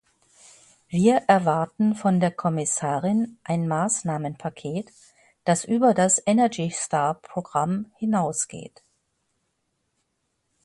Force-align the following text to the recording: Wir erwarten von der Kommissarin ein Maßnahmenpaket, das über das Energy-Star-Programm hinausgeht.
Wir 0.89 1.17
erwarten 1.27 1.93
von 1.93 2.19
der 2.19 2.31
Kommissarin 2.31 3.37
ein 3.43 3.67
Maßnahmenpaket, 3.67 4.91
das 5.45 5.63
über 5.63 5.93
das 5.93 6.19
Energy-Star-Programm 6.25 7.91
hinausgeht. 7.97 8.81